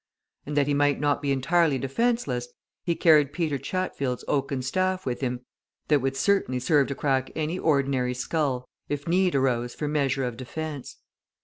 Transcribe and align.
And 0.47 0.57
that 0.57 0.65
he 0.65 0.73
might 0.73 0.99
not 0.99 1.21
be 1.21 1.31
entirely 1.31 1.77
defenceless 1.77 2.47
he 2.83 2.95
carried 2.95 3.31
Peter 3.31 3.59
Chatfield's 3.59 4.23
oaken 4.27 4.63
staff 4.63 5.05
with 5.05 5.21
him 5.21 5.41
that 5.89 6.01
would 6.01 6.17
certainly 6.17 6.59
serve 6.59 6.87
to 6.87 6.95
crack 6.95 7.29
any 7.35 7.59
ordinary 7.59 8.15
skull, 8.15 8.67
if 8.89 9.07
need 9.07 9.35
arose 9.35 9.75
for 9.75 9.87
measure 9.87 10.23
of 10.23 10.37
defence. 10.37 10.97